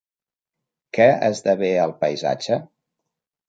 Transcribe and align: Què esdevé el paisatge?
Què 0.99 1.07
esdevé 1.29 1.71
el 1.85 1.95
paisatge? 2.03 2.61